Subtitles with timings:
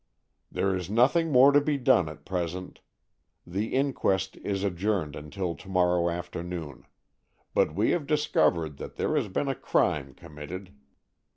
[0.51, 2.79] "There is nothing more to be done at present.
[3.45, 6.87] The inquest is adjourned until to morrow afternoon.
[7.53, 10.73] But we have discovered that there has been a crime committed.